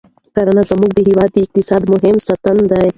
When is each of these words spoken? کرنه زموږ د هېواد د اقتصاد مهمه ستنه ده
کرنه 0.35 0.63
زموږ 0.69 0.91
د 0.93 0.99
هېواد 1.07 1.29
د 1.33 1.37
اقتصاد 1.45 1.81
مهمه 1.93 2.19
ستنه 2.25 2.63
ده 2.71 2.77